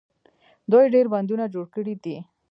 دوی 0.71 0.85
ډیر 0.93 1.05
بندونه 1.13 1.45
جوړ 1.53 1.65
کړي 1.75 1.93
دي. 2.03 2.17